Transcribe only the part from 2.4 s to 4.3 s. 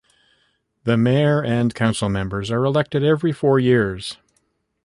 are elected every four years.